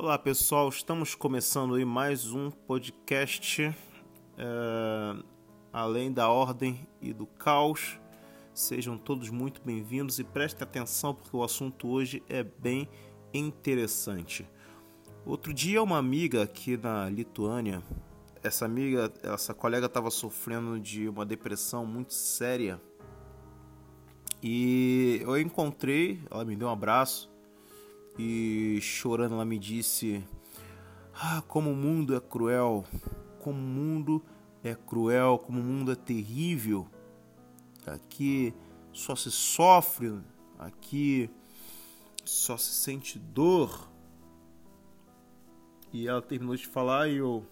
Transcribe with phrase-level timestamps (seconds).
[0.00, 5.24] Olá pessoal, estamos começando aí mais um podcast é,
[5.72, 7.98] além da ordem e do caos.
[8.54, 12.88] Sejam todos muito bem-vindos e prestem atenção porque o assunto hoje é bem
[13.34, 14.48] interessante.
[15.26, 17.82] Outro dia uma amiga aqui na Lituânia,
[18.40, 22.80] essa amiga, essa colega estava sofrendo de uma depressão muito séria
[24.40, 27.28] e eu encontrei, ela me deu um abraço
[28.18, 30.24] e chorando ela me disse:
[31.14, 32.84] Ah, como o mundo é cruel,
[33.38, 34.22] como o mundo
[34.62, 36.88] é cruel, como o mundo é terrível.
[37.86, 38.52] Aqui
[38.92, 40.18] só se sofre,
[40.58, 41.30] aqui
[42.24, 43.88] só se sente dor.
[45.90, 47.46] E ela terminou de falar e eu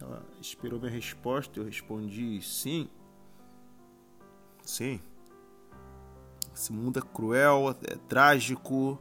[0.00, 2.88] ela esperou minha resposta, eu respondi sim.
[4.62, 5.00] Sim.
[6.54, 8.98] Esse mundo é cruel, é trágico,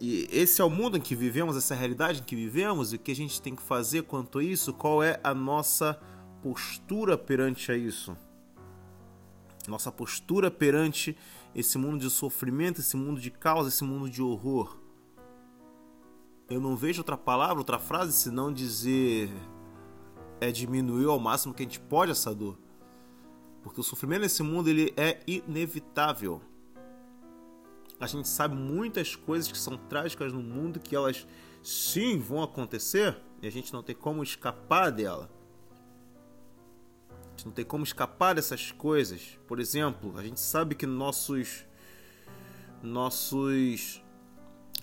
[0.00, 2.92] e esse é o mundo em que vivemos, essa é a realidade em que vivemos,
[2.92, 4.72] e o que a gente tem que fazer quanto a isso?
[4.72, 5.98] Qual é a nossa
[6.42, 8.16] postura perante a isso?
[9.66, 11.16] Nossa postura perante
[11.54, 14.78] esse mundo de sofrimento, esse mundo de caos, esse mundo de horror.
[16.48, 19.30] Eu não vejo outra palavra, outra frase, senão dizer
[20.40, 22.58] é diminuir ao máximo que a gente pode essa dor.
[23.62, 26.40] Porque o sofrimento nesse mundo ele é inevitável
[27.98, 31.26] a gente sabe muitas coisas que são trágicas no mundo que elas
[31.62, 35.30] sim vão acontecer e a gente não tem como escapar dela.
[37.10, 39.38] A gente não tem como escapar dessas coisas.
[39.46, 41.64] Por exemplo, a gente sabe que nossos
[42.82, 44.02] nossos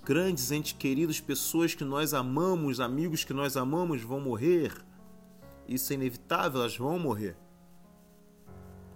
[0.04, 4.74] grandes entes queridos, pessoas que nós amamos, amigos que nós amamos vão morrer.
[5.68, 7.38] Isso é inevitável, elas vão morrer.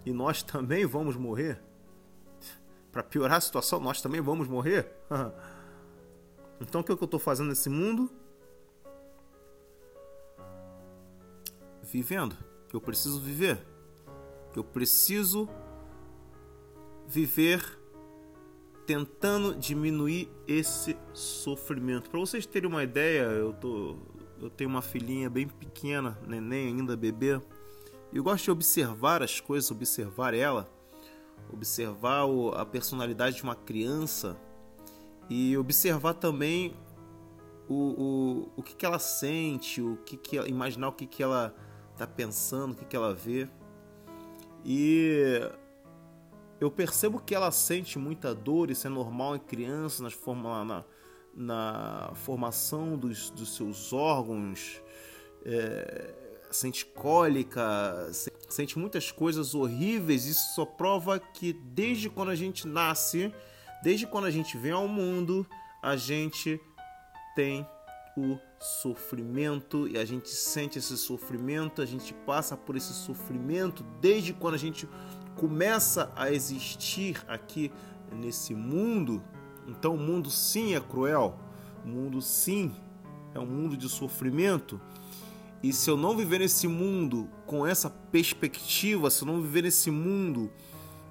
[0.04, 1.67] E nós também vamos morrer
[2.92, 4.90] para piorar a situação, nós também vamos morrer.
[6.60, 8.10] então o que, é que eu estou fazendo nesse mundo?
[11.82, 12.36] Vivendo.
[12.72, 13.58] Eu preciso viver.
[14.54, 15.48] Eu preciso
[17.06, 17.78] viver
[18.86, 22.10] tentando diminuir esse sofrimento.
[22.10, 23.96] Para vocês terem uma ideia, eu tô
[24.40, 27.40] eu tenho uma filhinha bem pequena, neném ainda bebê.
[28.12, 30.70] E eu gosto de observar as coisas, observar ela
[31.52, 32.24] observar
[32.56, 34.36] a personalidade de uma criança
[35.28, 36.74] e observar também
[37.68, 41.54] o, o, o que, que ela sente, o que, que imaginar o que, que ela
[41.92, 43.48] está pensando, o que, que ela vê.
[44.64, 45.50] E
[46.60, 50.84] eu percebo que ela sente muita dor, isso é normal em criança, nas forma, na,
[51.34, 54.82] na formação dos, dos seus órgãos,
[55.44, 58.10] é, sente cólica,
[58.48, 60.26] sente muitas coisas horríveis.
[60.26, 63.32] Isso só prova que desde quando a gente nasce,
[63.82, 65.46] desde quando a gente vem ao mundo,
[65.82, 66.60] a gente
[67.34, 67.66] tem
[68.16, 74.32] o sofrimento e a gente sente esse sofrimento, a gente passa por esse sofrimento desde
[74.32, 74.88] quando a gente
[75.36, 77.70] começa a existir aqui
[78.12, 79.22] nesse mundo.
[79.68, 81.38] Então o mundo sim é cruel,
[81.84, 82.74] o mundo sim
[83.34, 84.80] é um mundo de sofrimento.
[85.62, 89.90] E se eu não viver nesse mundo com essa perspectiva, se eu não viver nesse
[89.90, 90.50] mundo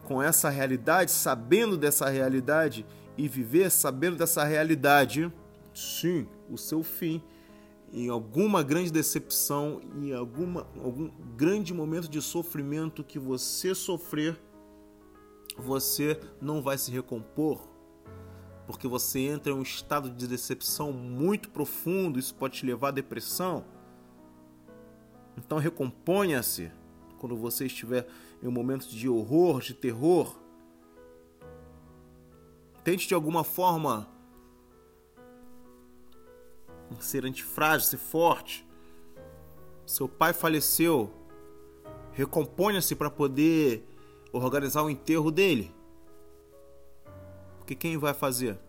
[0.03, 2.85] com essa realidade, sabendo dessa realidade
[3.17, 5.31] e viver sabendo dessa realidade,
[5.73, 7.21] sim, o seu fim
[7.91, 14.39] em alguma grande decepção, em alguma, algum grande momento de sofrimento que você sofrer,
[15.57, 17.67] você não vai se recompor,
[18.65, 22.91] porque você entra em um estado de decepção muito profundo, isso pode te levar à
[22.91, 23.63] depressão
[25.47, 26.69] então recomponha-se
[27.17, 28.05] quando você estiver
[28.43, 30.37] em um momento de horror, de terror.
[32.83, 34.09] Tente de alguma forma
[36.99, 38.67] ser antifrágil, ser forte.
[39.85, 41.13] Seu pai faleceu.
[42.11, 43.87] Recomponha-se para poder
[44.33, 45.73] organizar o enterro dele.
[47.57, 48.59] Porque quem vai fazer?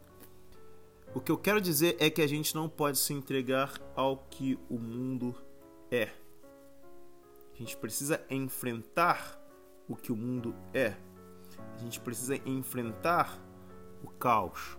[1.13, 4.57] O que eu quero dizer é que a gente não pode se entregar ao que
[4.71, 5.35] o mundo
[5.91, 6.13] é.
[7.59, 9.37] A gente precisa enfrentar
[9.89, 10.95] o que o mundo é.
[11.75, 13.37] A gente precisa enfrentar
[14.01, 14.79] o caos.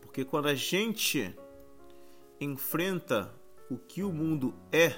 [0.00, 1.36] Porque quando a gente
[2.40, 3.30] enfrenta
[3.68, 4.94] o que o mundo é,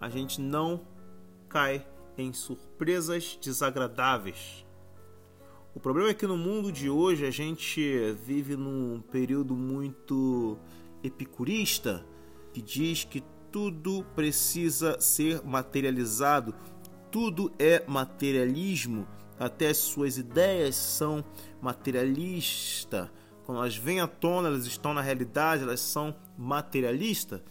[0.00, 0.86] a gente não
[1.46, 4.64] cai em surpresas desagradáveis.
[5.74, 10.58] O problema é que no mundo de hoje a gente vive num período muito
[11.02, 12.06] epicurista
[12.54, 13.22] que diz que
[13.54, 16.52] tudo precisa ser materializado,
[17.08, 19.06] tudo é materialismo,
[19.38, 21.24] até as suas ideias são
[21.62, 23.08] materialistas,
[23.44, 27.42] quando elas vêm à tona, elas estão na realidade, elas são materialistas.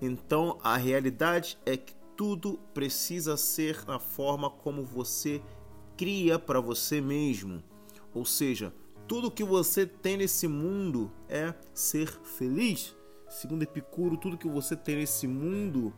[0.00, 5.42] Então a realidade é que tudo precisa ser na forma como você
[5.94, 7.62] cria para você mesmo.
[8.14, 8.72] Ou seja,
[9.06, 12.96] tudo que você tem nesse mundo é ser feliz.
[13.30, 15.94] Segundo Epicuro, tudo que você tem nesse mundo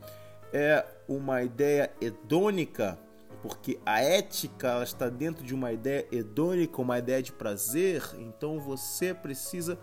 [0.52, 2.98] é uma ideia hedônica,
[3.40, 8.02] porque a ética está dentro de uma ideia hedônica, uma ideia de prazer.
[8.18, 9.78] Então você precisa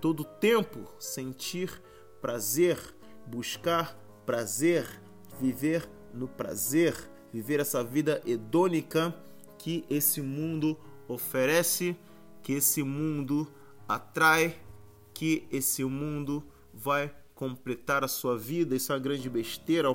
[0.00, 1.82] todo o tempo sentir
[2.22, 2.78] prazer,
[3.26, 4.88] buscar prazer,
[5.38, 6.96] viver no prazer,
[7.30, 9.14] viver essa vida hedônica
[9.58, 11.94] que esse mundo oferece,
[12.42, 13.46] que esse mundo
[13.86, 14.56] atrai,
[15.12, 16.42] que esse mundo
[16.74, 18.74] vai completar a sua vida.
[18.74, 19.94] Isso é uma grande besteira,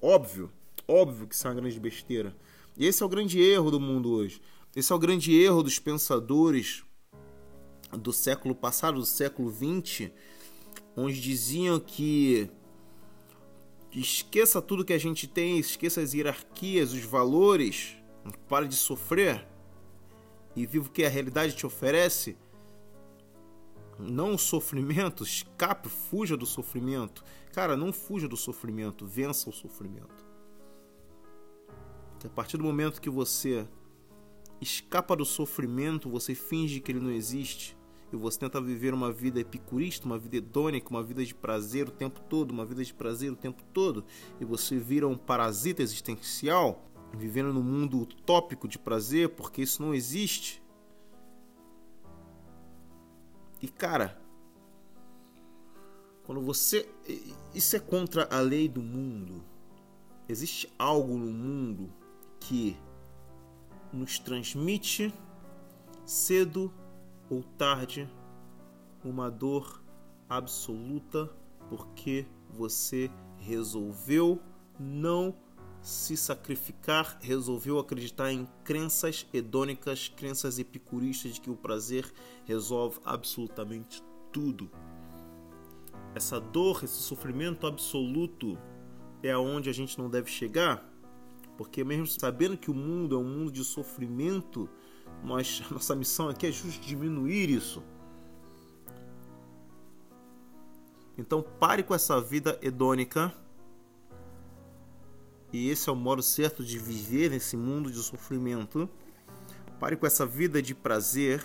[0.00, 0.50] óbvio,
[0.86, 2.36] óbvio que isso é uma grande besteira.
[2.76, 4.40] E esse é o grande erro do mundo hoje.
[4.74, 6.84] Esse é o grande erro dos pensadores
[7.92, 10.12] do século passado, do século 20,
[10.96, 12.50] onde diziam que
[13.90, 17.96] esqueça tudo que a gente tem, esqueça as hierarquias, os valores,
[18.48, 19.46] pare de sofrer
[20.54, 22.36] e viva o que a realidade te oferece.
[23.98, 27.24] Não sofrimento, escape, fuja do sofrimento.
[27.52, 30.26] Cara, não fuja do sofrimento, vença o sofrimento.
[32.24, 33.66] A partir do momento que você
[34.60, 37.76] escapa do sofrimento, você finge que ele não existe
[38.12, 41.92] e você tenta viver uma vida epicurista, uma vida hedônica, uma vida de prazer o
[41.92, 44.04] tempo todo, uma vida de prazer o tempo todo,
[44.40, 49.94] e você vira um parasita existencial, vivendo num mundo utópico de prazer, porque isso não
[49.94, 50.62] existe.
[53.60, 54.20] E cara,
[56.24, 56.88] quando você.
[57.54, 59.42] Isso é contra a lei do mundo.
[60.28, 61.92] Existe algo no mundo
[62.40, 62.76] que
[63.92, 65.14] nos transmite
[66.04, 66.72] cedo
[67.30, 68.08] ou tarde
[69.04, 69.82] uma dor
[70.28, 71.30] absoluta
[71.68, 74.40] porque você resolveu
[74.78, 75.34] não
[75.86, 82.12] se sacrificar, resolveu acreditar em crenças hedônicas, crenças epicuristas de que o prazer
[82.44, 84.02] resolve absolutamente
[84.32, 84.68] tudo.
[86.12, 88.58] Essa dor, esse sofrimento absoluto
[89.22, 90.84] é aonde a gente não deve chegar,
[91.56, 94.68] porque mesmo sabendo que o mundo é um mundo de sofrimento,
[95.22, 97.80] nós, nossa missão aqui é justo diminuir isso.
[101.16, 103.32] Então pare com essa vida hedônica.
[105.52, 108.88] E esse é o modo certo de viver nesse mundo de sofrimento.
[109.78, 111.44] Pare com essa vida de prazer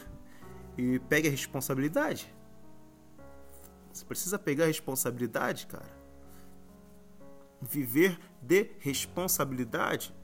[0.78, 2.34] e pegue a responsabilidade.
[3.92, 6.00] Você precisa pegar a responsabilidade, cara.
[7.62, 10.16] Viver de responsabilidade.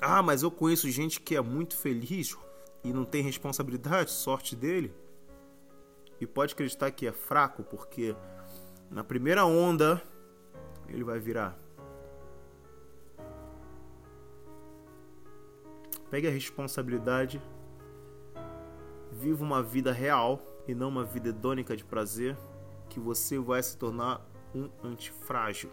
[0.00, 2.36] Ah, mas eu conheço gente que é muito feliz
[2.84, 4.94] e não tem responsabilidade, sorte dele.
[6.20, 8.14] E pode acreditar que é fraco, porque
[8.90, 10.02] na primeira onda
[10.88, 11.58] ele vai virar.
[16.10, 17.40] Pegue a responsabilidade,
[19.12, 22.36] viva uma vida real e não uma vida hedônica de prazer,
[22.88, 25.70] que você vai se tornar um antifrágil.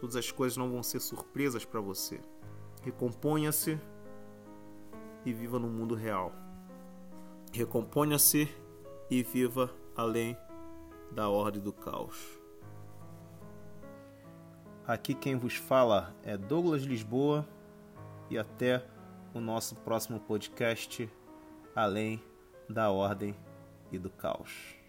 [0.00, 2.20] Todas as coisas não vão ser surpresas para você.
[2.82, 3.80] Recomponha-se
[5.24, 6.32] e viva no mundo real.
[7.52, 8.48] Recomponha-se
[9.10, 10.36] e viva além
[11.10, 12.40] da ordem do caos.
[14.86, 17.46] Aqui quem vos fala é Douglas Lisboa
[18.28, 18.84] e até
[19.34, 21.08] o nosso próximo podcast
[21.74, 22.22] Além
[22.68, 23.34] da Ordem
[23.90, 24.81] e do Caos.